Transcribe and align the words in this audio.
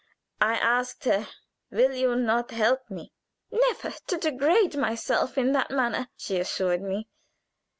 "I 0.41 0.55
asked 0.57 1.03
her, 1.03 1.27
'Will 1.69 1.93
you 1.93 2.15
not 2.15 2.49
help 2.49 2.89
me?' 2.89 3.13
"'Never, 3.51 3.91
to 4.07 4.17
degrade 4.17 4.73
yourself 4.73 5.37
in 5.37 5.51
that 5.51 5.69
manner,' 5.69 6.07
she 6.17 6.39
assured 6.39 6.81
me. 6.81 7.07